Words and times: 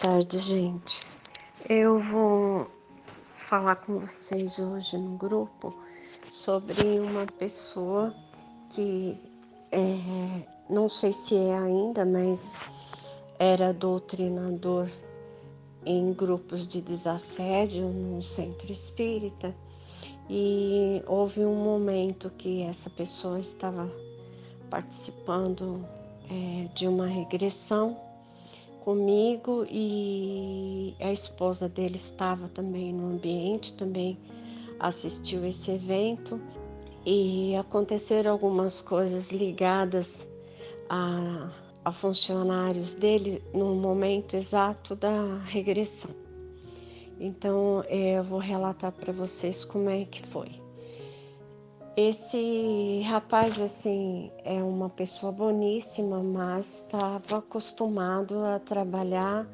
tarde, 0.00 0.38
gente. 0.38 1.00
Eu 1.68 1.98
vou 1.98 2.70
falar 3.34 3.74
com 3.76 3.98
vocês 3.98 4.60
hoje 4.60 4.96
no 4.96 5.16
grupo 5.16 5.74
sobre 6.24 7.00
uma 7.00 7.26
pessoa 7.26 8.14
que 8.70 9.18
é, 9.72 10.46
não 10.70 10.88
sei 10.88 11.12
se 11.12 11.34
é 11.34 11.58
ainda, 11.58 12.04
mas 12.04 12.56
era 13.40 13.72
doutrinador 13.72 14.88
em 15.84 16.12
grupos 16.12 16.64
de 16.64 16.80
desassédio 16.80 17.88
no 17.88 18.22
centro 18.22 18.70
espírita 18.70 19.52
e 20.30 21.02
houve 21.08 21.44
um 21.44 21.56
momento 21.56 22.30
que 22.30 22.62
essa 22.62 22.88
pessoa 22.88 23.40
estava 23.40 23.90
participando 24.70 25.84
é, 26.30 26.68
de 26.72 26.86
uma 26.86 27.06
regressão 27.08 28.07
comigo 28.80 29.66
e 29.70 30.94
a 31.00 31.12
esposa 31.12 31.68
dele 31.68 31.96
estava 31.96 32.48
também 32.48 32.92
no 32.92 33.12
ambiente, 33.12 33.72
também 33.74 34.18
assistiu 34.80 35.44
esse 35.44 35.70
evento 35.70 36.40
e 37.04 37.56
aconteceram 37.56 38.32
algumas 38.32 38.82
coisas 38.82 39.30
ligadas 39.30 40.26
a, 40.88 41.50
a 41.84 41.92
funcionários 41.92 42.94
dele 42.94 43.42
no 43.52 43.74
momento 43.74 44.34
exato 44.34 44.94
da 44.94 45.38
regressão. 45.44 46.10
Então 47.20 47.82
eu 47.84 48.22
vou 48.22 48.38
relatar 48.38 48.92
para 48.92 49.12
vocês 49.12 49.64
como 49.64 49.88
é 49.88 50.04
que 50.04 50.22
foi. 50.26 50.67
Esse 52.00 53.02
rapaz, 53.08 53.60
assim, 53.60 54.30
é 54.44 54.62
uma 54.62 54.88
pessoa 54.88 55.32
boníssima, 55.32 56.22
mas 56.22 56.84
estava 56.84 57.38
acostumado 57.38 58.38
a 58.38 58.60
trabalhar 58.60 59.44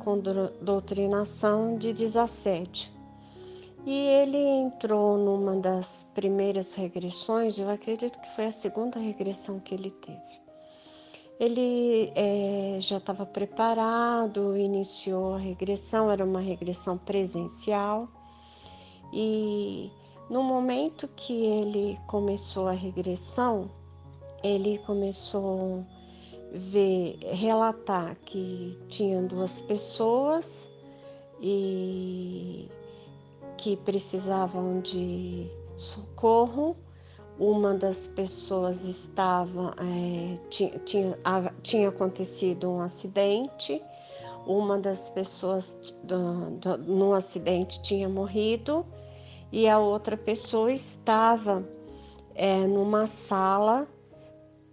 com 0.00 0.18
doutrinação 0.60 1.78
de 1.78 1.92
desassédio. 1.92 2.90
E 3.86 3.92
ele 3.92 4.38
entrou 4.38 5.16
numa 5.16 5.54
das 5.54 6.10
primeiras 6.12 6.74
regressões, 6.74 7.60
eu 7.60 7.70
acredito 7.70 8.20
que 8.20 8.28
foi 8.34 8.46
a 8.46 8.50
segunda 8.50 8.98
regressão 8.98 9.60
que 9.60 9.76
ele 9.76 9.92
teve. 9.92 10.42
Ele 11.38 12.10
é, 12.16 12.76
já 12.80 12.96
estava 12.96 13.24
preparado, 13.24 14.56
iniciou 14.56 15.34
a 15.34 15.38
regressão, 15.38 16.10
era 16.10 16.24
uma 16.24 16.40
regressão 16.40 16.98
presencial, 16.98 18.08
e 19.12 19.92
no 20.30 20.42
momento 20.42 21.06
que 21.08 21.32
ele 21.32 21.98
começou 22.06 22.68
a 22.68 22.72
regressão, 22.72 23.70
ele 24.42 24.78
começou 24.78 25.80
a 25.80 26.56
ver, 26.56 27.18
relatar 27.32 28.16
que 28.24 28.78
tinham 28.88 29.26
duas 29.26 29.60
pessoas 29.60 30.70
e 31.40 32.68
que 33.58 33.76
precisavam 33.76 34.80
de 34.80 35.46
socorro. 35.76 36.76
Uma 37.38 37.74
das 37.74 38.06
pessoas 38.06 38.84
estava 38.84 39.74
é, 39.78 40.38
tinha, 40.48 40.78
tinha, 40.80 41.18
tinha 41.62 41.88
acontecido 41.88 42.70
um 42.70 42.80
acidente. 42.80 43.82
Uma 44.46 44.78
das 44.78 45.10
pessoas 45.10 45.76
do, 46.04 46.50
do, 46.58 46.78
no 46.78 47.12
acidente 47.12 47.82
tinha 47.82 48.08
morrido 48.08 48.86
e 49.54 49.68
a 49.68 49.78
outra 49.78 50.16
pessoa 50.16 50.72
estava 50.72 51.64
é, 52.34 52.66
numa 52.66 53.06
sala 53.06 53.86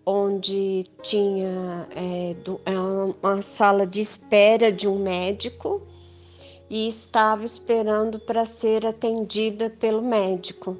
onde 0.04 0.84
tinha 1.04 1.88
é, 1.96 2.34
do, 2.44 2.60
é 2.66 2.74
uma 3.22 3.44
sala 3.44 3.86
de 3.86 4.02
espera 4.02 4.72
de 4.72 4.88
um 4.88 4.98
médico 4.98 5.84
e 6.68 6.88
estava 6.88 7.46
esperando 7.46 8.20
para 8.22 8.44
ser 8.44 8.84
atendida 8.84 9.70
pelo 9.70 10.02
médico. 10.02 10.76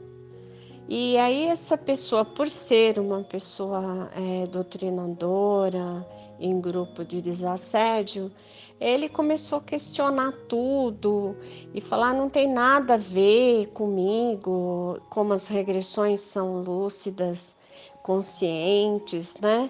E 0.90 1.16
aí 1.20 1.44
essa 1.46 1.78
pessoa, 1.78 2.26
por 2.26 2.48
ser 2.48 2.98
uma 2.98 3.22
pessoa 3.22 4.10
é, 4.16 4.48
doutrinadora 4.48 6.04
em 6.42 6.60
grupo 6.60 7.06
de 7.06 7.22
desassédio, 7.22 8.32
ele 8.80 9.08
começou 9.08 9.60
a 9.60 9.62
questionar 9.62 10.32
tudo 10.50 11.38
e 11.74 11.80
falar 11.80 12.14
não 12.14 12.30
tem 12.30 12.48
nada 12.48 12.96
a 12.96 12.98
ver 12.98 13.68
comigo, 13.68 15.00
como 15.10 15.34
as 15.34 15.48
regressões 15.48 16.20
são 16.20 16.64
lúcidas, 16.64 17.56
conscientes, 18.02 19.38
né? 19.40 19.70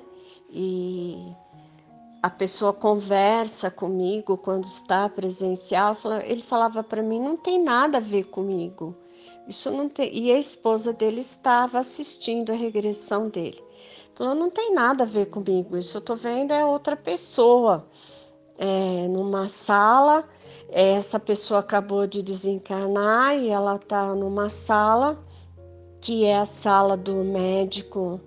E 0.50 1.36
a 2.24 2.30
pessoa 2.30 2.72
conversa 2.72 3.70
comigo 3.70 4.38
quando 4.38 4.64
está 4.64 5.10
presencial, 5.10 5.96
ele 6.24 6.42
falava 6.42 6.82
para 6.82 7.04
mim 7.04 7.20
não 7.20 7.36
tem 7.36 7.62
nada 7.62 7.98
a 7.98 8.02
ver 8.02 8.26
comigo. 8.26 8.96
Isso 9.48 9.70
não 9.72 9.90
tem. 9.90 10.16
E 10.16 10.32
a 10.32 10.38
esposa 10.38 10.94
dele 10.94 11.20
estava 11.20 11.80
assistindo 11.80 12.52
a 12.52 12.56
regressão 12.56 13.28
dele. 13.28 13.62
Falou: 14.14 14.36
não 14.36 14.50
tem 14.50 14.74
nada 14.74 15.04
a 15.04 15.08
ver 15.08 15.28
comigo. 15.28 15.78
Isso 15.78 15.98
eu 15.98 16.00
estou 16.00 16.16
vendo 16.16 16.52
é 16.52 16.66
outra 16.66 16.96
pessoa 16.96 17.88
é, 18.58 19.08
numa 19.08 19.48
sala. 19.48 20.28
Essa 20.70 21.20
pessoa 21.20 21.60
acabou 21.60 22.08
de 22.08 22.22
desencarnar 22.24 23.36
e 23.36 23.50
ela 23.50 23.76
está 23.76 24.14
numa 24.16 24.50
sala 24.50 25.22
que 26.00 26.26
é 26.26 26.38
a 26.38 26.46
sala 26.46 26.98
do 26.98 27.16
médico, 27.24 28.20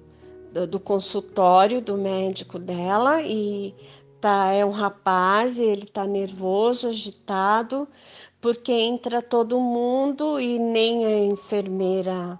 do, 0.52 0.66
do 0.66 0.78
consultório 0.78 1.82
do 1.82 1.96
médico 1.96 2.58
dela 2.58 3.20
e 3.22 3.74
tá 4.20 4.52
é 4.52 4.64
um 4.64 4.70
rapaz, 4.70 5.58
ele 5.58 5.84
tá 5.84 6.06
nervoso, 6.06 6.88
agitado, 6.88 7.86
porque 8.40 8.72
entra 8.72 9.20
todo 9.20 9.60
mundo 9.60 10.40
e 10.40 10.58
nem 10.58 11.04
a 11.04 11.18
enfermeira, 11.26 12.38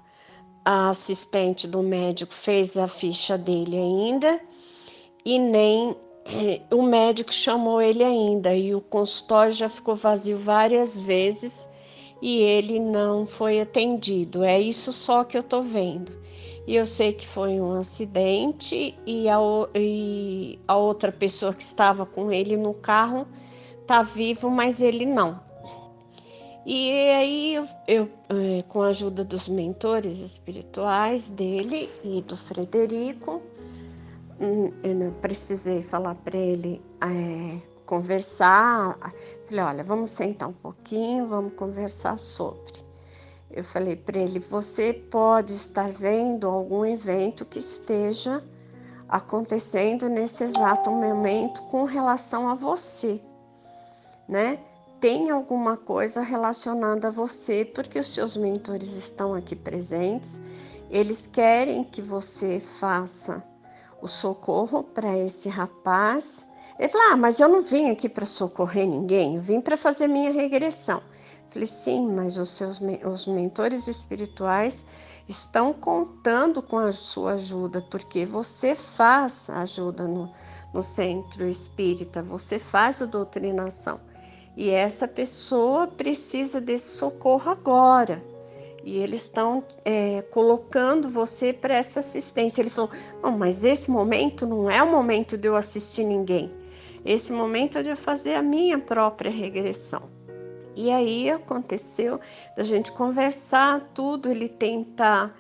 a 0.65 0.89
assistente 0.89 1.67
do 1.69 1.83
médico 1.83 2.33
fez 2.33 2.77
a 2.77 2.89
ficha 2.89 3.37
dele 3.37 3.77
ainda 3.77 4.41
e 5.25 5.39
nem 5.39 5.95
o 6.73 6.83
médico 6.83 7.33
chamou 7.33 7.83
ele 7.83 8.03
ainda 8.03 8.55
e 8.55 8.75
o 8.75 8.81
consultório 8.81 9.53
já 9.53 9.69
ficou 9.69 9.95
vazio 9.95 10.39
várias 10.39 11.01
vezes 11.01 11.69
e 12.23 12.41
ele 12.41 12.81
não 12.81 13.27
foi 13.27 13.61
atendido. 13.61 14.43
É 14.43 14.59
isso 14.59 14.93
só 14.93 15.25
que 15.25 15.37
eu 15.37 15.43
tô 15.43 15.61
vendo. 15.61 16.13
E 16.67 16.75
eu 16.75 16.87
sei 16.87 17.13
que 17.13 17.27
foi 17.27 17.61
um 17.61 17.75
acidente 17.75 18.95
e 19.07 19.29
a, 19.29 19.37
e 19.75 20.59
a 20.67 20.75
outra 20.75 21.13
pessoa 21.13 21.53
que 21.53 21.63
estava 21.63 22.07
com 22.07 22.33
ele 22.33 22.57
no 22.57 22.73
carro 22.73 23.27
tá 23.87 24.03
vivo, 24.03 24.49
mas 24.49 24.81
ele 24.81 25.05
não. 25.05 25.39
E 26.67 26.91
aí 27.11 27.55
eu, 27.87 28.09
é, 28.31 28.63
com 28.69 28.83
a 28.83 28.89
ajuda 28.89 29.25
dos 29.25 29.49
mentores 29.49 30.21
espirituais 30.21 31.29
dele 31.31 31.91
e 32.03 32.23
do 32.23 32.37
Frederico, 32.37 33.43
Hum, 34.41 34.73
eu 34.83 35.13
precisei 35.21 35.81
falar 35.81 36.17
para 36.17 36.37
ele 36.37 36.83
é, 37.01 37.59
conversar. 37.87 38.99
Falei, 39.47 39.65
olha, 39.65 39.85
vamos 39.85 40.11
sentar 40.11 40.49
um 40.49 40.53
pouquinho, 40.53 41.29
vamos 41.29 41.53
conversar 41.55 42.19
sobre. 42.19 42.83
Eu 43.51 43.63
falei 43.63 43.95
para 43.95 44.21
ele, 44.21 44.41
você 44.41 44.93
pode 44.93 45.53
estar 45.53 45.91
vendo 45.93 46.49
algum 46.49 46.85
evento 46.85 47.45
que 47.45 47.61
esteja 47.61 48.43
acontecendo 49.09 50.09
nesse 50.09 50.43
exato 50.43 50.91
momento 50.91 51.63
com 51.65 51.85
relação 51.85 52.49
a 52.49 52.55
você, 52.55 53.21
né? 54.29 54.59
Tem 55.05 55.29
alguma 55.29 55.77
coisa 55.77 56.23
relacionada 56.23 57.09
a 57.09 57.11
você, 57.11 57.63
porque 57.63 57.99
os 57.99 58.07
seus 58.07 58.39
mentores 58.39 58.97
estão 58.97 59.35
aqui 59.35 59.55
presentes, 59.55 60.41
eles 60.89 61.27
querem 61.27 61.85
que 61.85 62.01
você 62.01 62.59
faça 62.59 63.45
o 64.01 64.09
socorro 64.09 64.83
para 64.83 65.15
esse 65.19 65.51
rapaz. 65.51 66.49
Ele 66.79 66.89
falou: 66.89 67.09
Ah, 67.13 67.17
mas 67.19 67.39
eu 67.39 67.51
não 67.51 67.61
vim 67.61 67.91
aqui 67.91 68.09
para 68.09 68.25
socorrer 68.25 68.89
ninguém, 68.89 69.37
eu 69.37 69.43
vim 69.43 69.61
para 69.61 69.77
fazer 69.77 70.09
minha 70.09 70.33
regressão. 70.33 71.03
falei: 71.51 71.67
Sim, 71.67 72.11
mas 72.11 72.39
os 72.39 72.49
seus 72.49 72.81
os 73.05 73.27
mentores 73.27 73.87
espirituais 73.87 74.87
estão 75.29 75.75
contando 75.75 76.63
com 76.63 76.79
a 76.79 76.93
sua 76.93 77.33
ajuda, 77.33 77.83
porque 77.91 78.25
você 78.25 78.75
faz 78.75 79.51
ajuda 79.51 80.09
no, 80.09 80.33
no 80.73 80.83
centro 80.83 81.47
espírita, 81.47 82.23
você 82.23 82.59
faz 82.59 83.03
a 83.03 83.05
doutrinação. 83.05 84.01
E 84.57 84.71
essa 84.71 85.09
pessoa 85.09 85.87
precisa 85.87 86.61
desse 86.61 86.97
socorro 86.97 87.51
agora 87.51 88.23
e 88.85 88.99
eles 88.99 89.23
estão 89.23 89.65
é, 89.83 90.21
colocando 90.31 91.09
você 91.09 91.53
para 91.55 91.75
essa 91.75 92.01
assistência. 92.01 92.61
Ele 92.61 92.71
falou: 92.71 92.91
Não, 93.23 93.37
mas 93.37 93.65
esse 93.65 93.91
momento 93.91 94.47
não 94.47 94.71
é 94.71 94.83
o 94.83 94.91
momento 94.91 95.39
de 95.39 95.49
eu 95.49 95.57
assistir 95.57 96.05
ninguém. 96.05 96.53
Esse 97.05 97.33
momento 97.33 97.79
é 97.79 97.83
de 97.83 97.91
eu 97.91 97.97
fazer 97.97 98.35
a 98.35 98.43
minha 98.43 98.79
própria 98.79 99.31
regressão. 99.31 100.03
E 100.77 100.91
aí 100.91 101.31
aconteceu 101.31 102.21
da 102.57 102.63
gente 102.63 102.93
conversar 102.93 103.91
tudo, 103.95 104.31
ele 104.31 104.49
tentar 104.49 105.35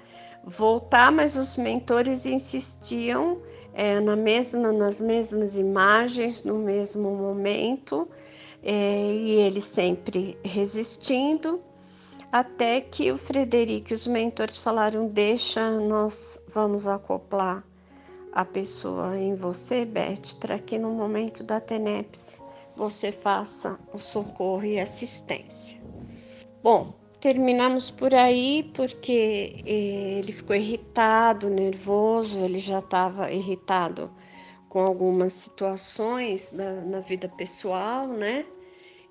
voltar, 0.44 1.11
mas 1.11 1.37
os 1.37 1.56
mentores 1.56 2.25
insistiam 2.25 3.40
é, 3.75 3.99
na 4.00 4.14
mesma, 4.14 4.72
nas 4.72 5.00
mesmas 5.00 5.58
imagens, 5.58 6.44
no 6.44 6.58
mesmo 6.58 7.11
momento 7.14 8.08
é, 8.64 9.12
e 9.12 9.32
ele 9.32 9.61
sempre 9.61 10.38
resistindo, 10.43 11.62
até 12.32 12.81
que 12.81 13.12
o 13.12 13.19
Frederico 13.19 13.93
e 13.93 13.94
os 13.94 14.06
mentores 14.06 14.58
falaram: 14.58 15.06
Deixa, 15.06 15.78
nós 15.78 16.40
vamos 16.49 16.88
acoplar 16.88 17.62
a 18.32 18.44
pessoa 18.44 19.19
em 19.19 19.34
você, 19.34 19.84
Beth, 19.84 20.34
para 20.40 20.58
que 20.58 20.78
no 20.78 20.90
momento 20.90 21.44
da 21.44 21.61
TENEPS 21.61 22.43
você 22.75 23.12
faça 23.12 23.78
o 23.93 23.99
socorro 23.99 24.64
e 24.64 24.81
assistência. 24.81 25.78
Bom, 26.62 26.94
terminamos 27.20 27.90
por 27.90 28.14
aí 28.14 28.70
porque 28.75 29.62
eh, 29.66 30.19
ele 30.19 30.32
ficou 30.32 30.56
irritado, 30.56 31.50
nervoso, 31.50 32.40
ele 32.40 32.58
já 32.58 32.78
estava 32.78 33.31
irritado 33.31 34.11
com 34.69 34.81
algumas 34.81 35.34
situações 35.34 36.50
da, 36.50 36.72
na 36.81 36.99
vida 36.99 37.28
pessoal, 37.28 38.08
né? 38.08 38.44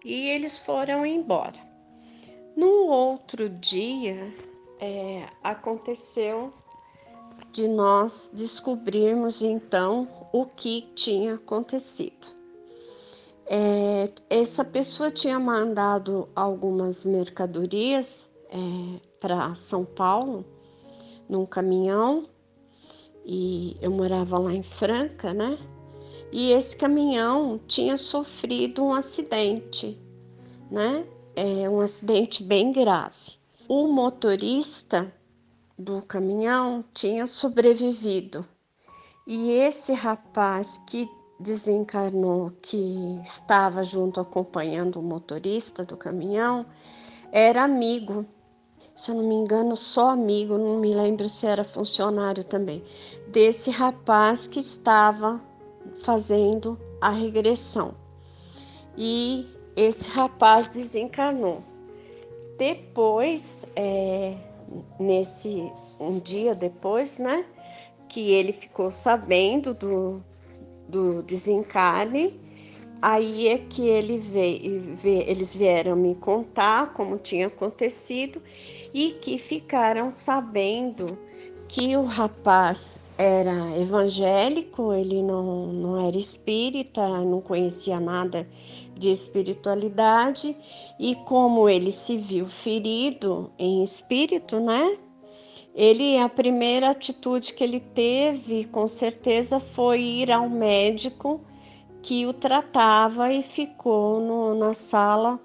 E 0.04 0.30
eles 0.30 0.60
foram 0.60 1.06
embora. 1.06 1.60
No 2.56 2.88
outro 2.88 3.50
dia, 3.50 4.34
é, 4.80 5.26
aconteceu 5.44 6.54
de 7.52 7.68
nós 7.68 8.32
descobrirmos 8.34 9.42
então 9.42 10.08
o 10.32 10.46
que 10.46 10.82
tinha 10.96 11.36
acontecido. 11.36 12.28
É, 13.46 14.10
essa 14.30 14.64
pessoa 14.64 15.12
tinha 15.12 15.40
mandado 15.40 16.30
algumas 16.36 17.06
mercadorias 17.06 18.30
é, 18.50 19.00
para 19.20 19.54
São 19.54 19.86
Paulo 19.86 20.46
num 21.30 21.46
caminhão 21.46 22.28
e 23.26 23.78
eu 23.82 23.92
morava 23.92 24.38
lá 24.38 24.54
em 24.54 24.64
Franca, 24.64 25.34
né? 25.34 25.58
E 26.36 26.52
esse 26.52 26.76
caminhão 26.76 27.60
tinha 27.68 27.96
sofrido 27.96 28.84
um 28.84 28.92
acidente, 28.92 30.02
né? 30.72 31.06
É 31.36 31.70
um 31.70 31.80
acidente 31.80 32.44
bem 32.44 32.72
grave. 32.72 33.38
O 33.68 33.88
motorista 33.88 35.14
do 35.78 36.04
caminhão 36.04 36.84
tinha 36.92 37.28
sobrevivido 37.28 38.44
e 39.28 39.52
esse 39.52 39.94
rapaz 39.94 40.82
que 40.88 41.08
desencarnou, 41.40 42.52
que 42.64 43.22
estava 43.24 43.84
junto 43.84 44.20
acompanhando 44.20 45.00
o 45.00 45.04
motorista 45.04 45.86
do 45.86 45.96
caminhão, 45.96 46.66
era 47.32 47.64
amigo. 47.64 48.26
Se 48.96 49.12
eu 49.12 49.16
não 49.16 49.28
me 49.28 49.36
engano, 49.36 49.78
só 49.78 50.10
amigo, 50.10 50.58
não 50.58 50.80
me 50.80 50.96
lembro 50.96 51.30
se 51.30 51.46
era 51.46 51.64
funcionário 51.64 52.44
também, 52.44 52.84
desse 53.28 53.70
rapaz 53.70 54.48
que 54.48 54.60
estava 54.60 55.40
fazendo 56.04 56.80
a 57.02 57.10
regressão. 57.10 57.96
E 58.98 59.48
esse 59.76 60.08
rapaz 60.10 60.70
desencarnou. 60.70 61.62
Depois, 62.58 63.66
é, 63.76 64.38
nesse 65.00 65.72
um 66.00 66.20
dia 66.20 66.54
depois, 66.54 67.18
né, 67.18 67.46
que 68.08 68.32
ele 68.32 68.54
ficou 68.54 68.92
sabendo 68.92 69.74
do, 69.74 70.24
do 70.88 71.24
desencarne. 71.24 72.40
Aí 73.02 73.50
é 73.50 73.58
que 73.58 73.86
ele 73.88 74.18
veio, 74.18 74.94
eles 75.04 75.56
vieram 75.56 75.96
me 75.96 76.16
contar 76.16 76.94
como 76.94 77.18
tinha 77.18 77.48
acontecido 77.48 78.42
e 78.94 79.12
que 79.14 79.38
ficaram 79.38 80.10
sabendo 80.10 81.18
que 81.68 81.98
o 81.98 82.04
rapaz 82.04 83.00
era 83.24 83.80
evangélico, 83.80 84.92
ele 84.92 85.24
não, 85.24 85.68
não 85.68 86.08
era 86.08 86.18
espírita, 86.18 87.08
não 87.24 87.40
conhecia 87.40 87.98
nada 87.98 88.46
de 88.94 89.10
espiritualidade, 89.10 90.56
e 91.00 91.16
como 91.26 91.70
ele 91.70 91.90
se 91.90 92.18
viu 92.18 92.46
ferido 92.46 93.50
em 93.58 93.82
espírito, 93.82 94.60
né? 94.60 94.98
Ele, 95.74 96.18
a 96.18 96.28
primeira 96.28 96.90
atitude 96.90 97.54
que 97.54 97.64
ele 97.64 97.80
teve, 97.80 98.66
com 98.66 98.86
certeza, 98.88 99.60
foi 99.60 100.02
ir 100.02 100.32
ao 100.32 100.50
médico 100.50 101.42
que 102.02 102.26
o 102.26 102.34
tratava 102.34 103.32
e 103.32 103.42
ficou 103.42 104.20
no, 104.20 104.54
na 104.54 104.74
sala 104.74 105.40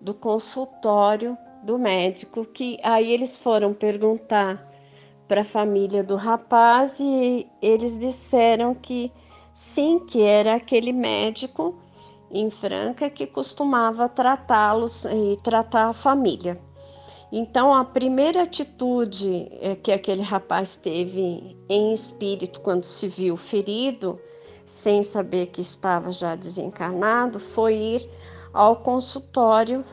do 0.00 0.14
consultório 0.14 1.36
do 1.64 1.78
médico. 1.78 2.44
Que 2.44 2.78
aí 2.84 3.10
eles 3.10 3.38
foram 3.38 3.72
perguntar 3.74 4.73
para 5.26 5.40
a 5.40 5.44
família 5.44 6.02
do 6.02 6.16
rapaz 6.16 7.00
e 7.00 7.46
eles 7.62 7.98
disseram 7.98 8.74
que 8.74 9.12
sim, 9.54 9.98
que 10.00 10.22
era 10.22 10.54
aquele 10.54 10.92
médico 10.92 11.78
em 12.30 12.50
Franca 12.50 13.08
que 13.08 13.26
costumava 13.26 14.08
tratá-los 14.08 15.04
e 15.04 15.38
tratar 15.42 15.88
a 15.88 15.92
família. 15.92 16.56
Então, 17.32 17.72
a 17.72 17.84
primeira 17.84 18.42
atitude 18.42 19.48
é, 19.60 19.74
que 19.74 19.90
aquele 19.90 20.22
rapaz 20.22 20.76
teve 20.76 21.56
em 21.68 21.92
espírito 21.92 22.60
quando 22.60 22.84
se 22.84 23.08
viu 23.08 23.36
ferido, 23.36 24.20
sem 24.64 25.02
saber 25.02 25.46
que 25.46 25.60
estava 25.60 26.12
já 26.12 26.36
desencarnado, 26.36 27.40
foi 27.40 27.74
ir 27.74 28.10
ao 28.52 28.76
consultório 28.76 29.84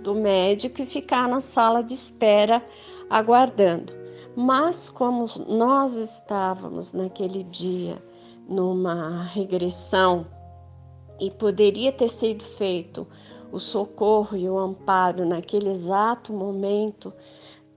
do 0.00 0.14
médico 0.14 0.80
e 0.82 0.86
ficar 0.86 1.28
na 1.28 1.40
sala 1.40 1.82
de 1.82 1.94
espera 1.94 2.64
aguardando. 3.10 4.05
Mas, 4.36 4.90
como 4.90 5.24
nós 5.48 5.94
estávamos 5.94 6.92
naquele 6.92 7.42
dia 7.44 7.96
numa 8.46 9.22
regressão 9.22 10.26
e 11.18 11.30
poderia 11.30 11.90
ter 11.90 12.10
sido 12.10 12.44
feito 12.44 13.06
o 13.50 13.58
socorro 13.58 14.36
e 14.36 14.46
o 14.46 14.58
amparo 14.58 15.24
naquele 15.24 15.70
exato 15.70 16.34
momento 16.34 17.12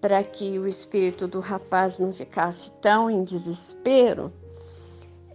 para 0.02 0.22
que 0.22 0.60
o 0.60 0.68
espírito 0.68 1.30
do 1.30 1.40
rapaz 1.40 1.98
não 1.98 2.12
ficasse 2.12 2.72
tão 2.82 3.10
em 3.10 3.24
desespero, 3.24 4.32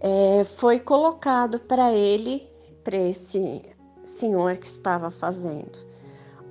é, 0.01 0.43
foi 0.43 0.79
colocado 0.79 1.59
para 1.59 1.91
ele, 1.91 2.47
para 2.83 2.97
esse 2.97 3.63
senhor 4.03 4.57
que 4.57 4.65
estava 4.67 5.09
fazendo 5.09 5.79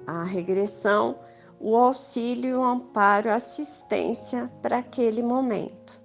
a 0.06 0.25
regressão, 0.25 1.17
o 1.64 1.78
auxílio, 1.78 2.61
o 2.61 2.62
amparo, 2.62 3.31
a 3.31 3.37
assistência 3.37 4.52
para 4.61 4.81
aquele 4.81 5.22
momento. 5.22 5.99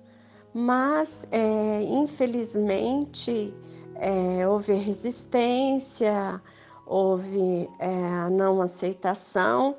Mas, 0.53 1.27
é, 1.31 1.83
infelizmente, 1.83 3.53
é, 3.95 4.47
houve 4.47 4.71
resistência, 4.71 6.41
houve 6.87 7.69
é, 7.77 7.89
a 8.23 8.29
não 8.29 8.61
aceitação, 8.61 9.75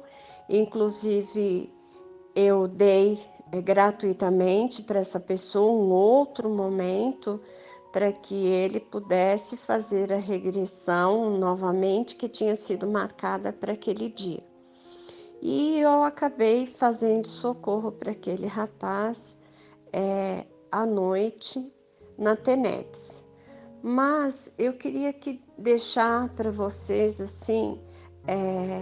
inclusive 0.50 1.72
eu 2.36 2.68
dei 2.68 3.18
é, 3.50 3.62
gratuitamente 3.62 4.82
para 4.82 5.00
essa 5.00 5.18
pessoa 5.18 5.72
um 5.72 5.90
outro 5.90 6.50
momento 6.50 7.40
para 7.90 8.12
que 8.12 8.34
ele 8.34 8.80
pudesse 8.80 9.56
fazer 9.56 10.12
a 10.12 10.18
regressão 10.18 11.38
novamente 11.38 12.16
que 12.16 12.28
tinha 12.28 12.54
sido 12.54 12.86
marcada 12.86 13.50
para 13.50 13.72
aquele 13.72 14.10
dia. 14.10 14.49
E 15.42 15.78
eu 15.78 16.02
acabei 16.02 16.66
fazendo 16.66 17.26
socorro 17.26 17.90
para 17.90 18.12
aquele 18.12 18.46
rapaz 18.46 19.38
é, 19.92 20.44
à 20.70 20.84
noite 20.84 21.72
na 22.18 22.36
TENEPS. 22.36 23.24
Mas 23.82 24.54
eu 24.58 24.74
queria 24.74 25.12
que 25.12 25.42
deixar 25.56 26.28
para 26.34 26.50
vocês 26.50 27.20
assim 27.20 27.80
é, 28.26 28.80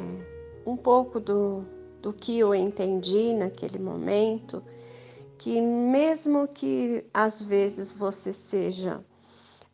um 0.66 0.76
pouco 0.76 1.20
do, 1.20 1.64
do 2.02 2.12
que 2.12 2.38
eu 2.40 2.52
entendi 2.52 3.32
naquele 3.32 3.78
momento, 3.78 4.60
que 5.38 5.60
mesmo 5.60 6.48
que 6.48 7.06
às 7.14 7.44
vezes 7.44 7.92
você 7.92 8.32
seja 8.32 9.04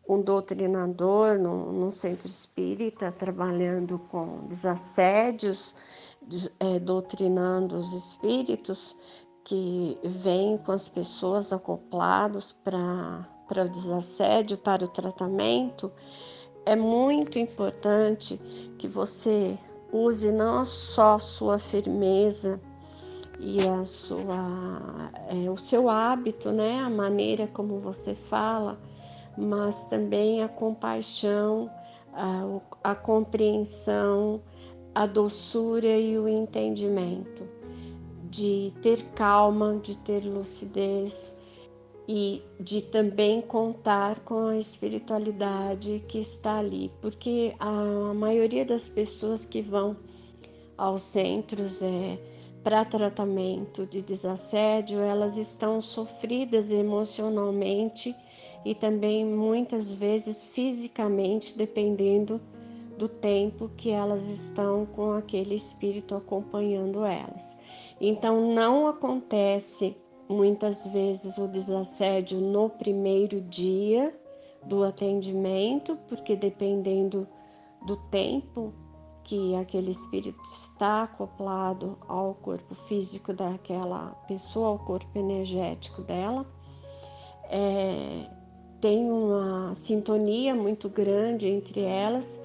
um 0.06 0.20
doutrinador 0.20 1.38
no 1.38 1.90
centro 1.90 2.26
espírita, 2.26 3.10
trabalhando 3.10 3.98
com 4.10 4.46
desassédios, 4.46 5.74
é, 6.60 6.78
doutrinando 6.78 7.74
os 7.74 7.92
espíritos 7.92 8.96
que 9.44 9.98
vêm 10.02 10.56
com 10.58 10.72
as 10.72 10.88
pessoas 10.88 11.52
acoplados 11.52 12.52
para 12.52 13.28
o 13.50 13.68
desassédio, 13.68 14.56
para 14.56 14.84
o 14.84 14.88
tratamento, 14.88 15.92
é 16.66 16.74
muito 16.74 17.38
importante 17.38 18.38
que 18.78 18.88
você 18.88 19.58
use 19.92 20.32
não 20.32 20.64
só 20.64 21.18
sua 21.18 21.58
firmeza 21.58 22.60
e 23.38 23.56
a 23.68 23.84
sua, 23.84 25.10
é, 25.28 25.50
o 25.50 25.56
seu 25.56 25.90
hábito, 25.90 26.50
né, 26.50 26.80
a 26.80 26.90
maneira 26.90 27.46
como 27.48 27.78
você 27.78 28.14
fala, 28.14 28.78
mas 29.36 29.84
também 29.84 30.42
a 30.42 30.48
compaixão, 30.48 31.70
a, 32.12 32.90
a 32.92 32.94
compreensão, 32.94 34.40
a 34.94 35.06
doçura 35.06 35.88
e 35.88 36.18
o 36.18 36.28
entendimento, 36.28 37.44
de 38.30 38.72
ter 38.80 39.02
calma, 39.14 39.78
de 39.82 39.96
ter 39.98 40.24
lucidez, 40.24 41.38
e 42.06 42.42
de 42.60 42.82
também 42.82 43.40
contar 43.40 44.20
com 44.20 44.48
a 44.48 44.58
espiritualidade 44.58 46.04
que 46.06 46.18
está 46.18 46.58
ali, 46.58 46.92
porque 47.00 47.54
a 47.58 48.12
maioria 48.14 48.64
das 48.64 48.88
pessoas 48.88 49.44
que 49.44 49.62
vão 49.62 49.96
aos 50.76 51.02
centros 51.02 51.80
é, 51.82 52.18
para 52.62 52.84
tratamento 52.84 53.86
de 53.86 54.02
desassédio, 54.02 55.00
elas 55.00 55.36
estão 55.36 55.80
sofridas 55.80 56.70
emocionalmente 56.70 58.14
e 58.64 58.74
também 58.74 59.24
muitas 59.24 59.94
vezes 59.96 60.44
fisicamente, 60.44 61.56
dependendo 61.56 62.40
do 62.98 63.08
tempo 63.08 63.70
que 63.76 63.90
elas 63.90 64.28
estão 64.28 64.86
com 64.86 65.12
aquele 65.12 65.54
espírito 65.54 66.14
acompanhando 66.14 67.04
elas. 67.04 67.60
Então 68.00 68.54
não 68.54 68.86
acontece 68.86 69.96
muitas 70.28 70.86
vezes 70.88 71.38
o 71.38 71.48
desassédio 71.48 72.40
no 72.40 72.70
primeiro 72.70 73.40
dia 73.40 74.14
do 74.64 74.82
atendimento, 74.82 75.96
porque 76.08 76.36
dependendo 76.36 77.26
do 77.86 77.96
tempo 77.96 78.72
que 79.22 79.54
aquele 79.56 79.90
espírito 79.90 80.40
está 80.52 81.04
acoplado 81.04 81.98
ao 82.08 82.34
corpo 82.34 82.74
físico 82.74 83.32
daquela 83.32 84.10
pessoa, 84.28 84.68
ao 84.68 84.78
corpo 84.78 85.18
energético 85.18 86.02
dela, 86.02 86.46
é, 87.50 88.30
tem 88.80 89.10
uma 89.10 89.74
sintonia 89.74 90.54
muito 90.54 90.88
grande 90.90 91.48
entre 91.48 91.80
elas 91.80 92.42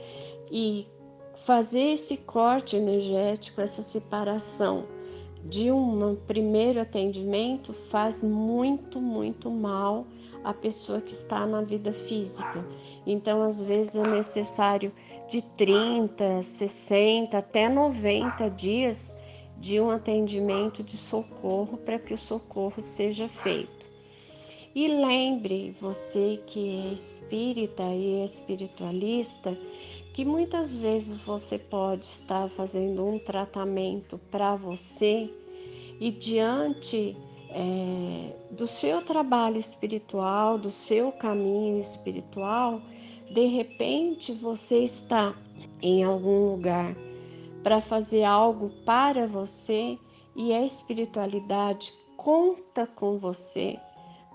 e 0.51 0.87
fazer 1.33 1.93
esse 1.93 2.17
corte 2.17 2.75
energético, 2.75 3.61
essa 3.61 3.81
separação 3.81 4.85
de 5.45 5.71
um 5.71 6.15
primeiro 6.27 6.81
atendimento 6.81 7.73
faz 7.73 8.21
muito, 8.21 8.99
muito 8.99 9.49
mal 9.49 10.05
à 10.43 10.53
pessoa 10.53 11.01
que 11.01 11.11
está 11.11 11.45
na 11.45 11.61
vida 11.61 11.91
física. 11.91 12.65
Então, 13.05 13.41
às 13.41 13.63
vezes 13.63 13.95
é 13.95 14.07
necessário 14.07 14.91
de 15.27 15.41
30, 15.41 16.41
60, 16.41 17.37
até 17.37 17.69
90 17.69 18.49
dias 18.49 19.17
de 19.57 19.79
um 19.79 19.89
atendimento 19.89 20.83
de 20.83 20.95
socorro 20.95 21.77
para 21.77 21.99
que 21.99 22.13
o 22.13 22.17
socorro 22.17 22.81
seja 22.81 23.27
feito. 23.27 23.89
E 24.75 24.87
lembre 24.87 25.75
você 25.81 26.39
que 26.47 26.89
é 26.89 26.93
espírita 26.93 27.83
e 27.83 28.23
espiritualista 28.23 29.55
que 30.19 30.25
muitas 30.25 30.77
vezes 30.77 31.21
você 31.21 31.57
pode 31.57 32.03
estar 32.03 32.49
fazendo 32.49 33.07
um 33.07 33.17
tratamento 33.19 34.17
para 34.29 34.53
você 34.53 35.33
e 35.97 36.11
diante 36.11 37.15
é, 37.51 38.35
do 38.51 38.67
seu 38.67 39.01
trabalho 39.01 39.55
espiritual, 39.55 40.57
do 40.57 40.69
seu 40.69 41.13
caminho 41.13 41.79
espiritual, 41.79 42.81
de 43.33 43.45
repente 43.45 44.33
você 44.33 44.79
está 44.79 45.33
em 45.81 46.03
algum 46.03 46.51
lugar 46.51 46.93
para 47.63 47.79
fazer 47.79 48.25
algo 48.25 48.71
para 48.85 49.25
você 49.25 49.97
e 50.35 50.51
a 50.51 50.61
espiritualidade 50.65 51.93
conta 52.17 52.85
com 52.85 53.17
você 53.17 53.79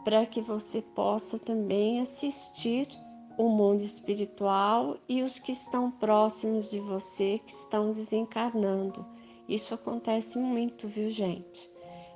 para 0.03 0.25
que 0.25 0.41
você 0.41 0.81
possa 0.81 1.39
também 1.39 2.01
assistir 2.01 2.89
o 3.37 3.49
mundo 3.49 3.83
espiritual 3.83 4.97
e 5.09 5.23
os 5.23 5.39
que 5.39 5.53
estão 5.53 5.91
próximos 5.91 6.71
de 6.71 6.79
você 6.79 7.41
que 7.45 7.51
estão 7.51 7.93
desencarnando. 7.93 9.05
Isso 9.49 9.75
acontece 9.75 10.39
muito, 10.39 10.89
viu, 10.89 11.11
gente? 11.11 11.71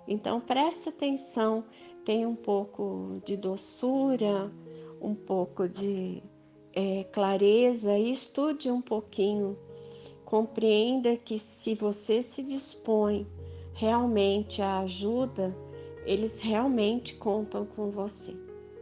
Então 0.07 0.41
preste 0.41 0.89
atenção, 0.89 1.65
tenha 2.05 2.29
um 2.29 2.37
pouco 2.37 3.21
de 3.25 3.37
doçura, 3.37 4.51
um 5.01 5.15
pouco 5.15 5.69
de 5.69 6.23
é, 6.75 7.05
clareza 7.05 7.99
e 7.99 8.11
estude 8.11 8.71
um 8.71 8.81
pouquinho. 8.81 9.59
Compreenda 10.25 11.17
que 11.17 11.39
se 11.39 11.75
você 11.75 12.23
se 12.23 12.43
dispõe 12.43 13.27
realmente 13.73 14.63
à 14.63 14.81
ajuda, 14.81 15.57
eles 16.07 16.41
realmente 16.41 17.17
contam 17.17 17.67
com 17.67 17.91
você, 17.91 18.35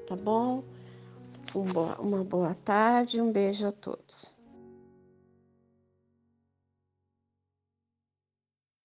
tá 0.06 0.14
bom? 0.14 0.62
Uma 1.60 2.24
boa 2.24 2.54
tarde, 2.54 3.20
um 3.20 3.32
beijo 3.32 3.66
a 3.66 3.72
todos. 3.72 4.35